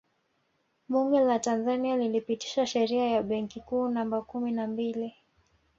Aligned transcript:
Bunge 0.89 1.19
la 1.21 1.39
Tanzania 1.39 1.97
lilipitisha 1.97 2.67
Sheria 2.67 3.07
ya 3.09 3.23
Benki 3.23 3.59
Kuu 3.61 3.87
Namba 3.87 4.21
kumi 4.21 4.51
na 4.51 4.67
mbili 4.67 5.15